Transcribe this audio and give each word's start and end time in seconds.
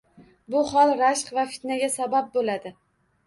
Bu 0.53 0.61
hol 0.69 0.93
rashk 1.01 1.29
va 1.39 1.45
fitnaga 1.51 1.89
sabab 1.97 2.31
bo‘ladi. 2.39 2.73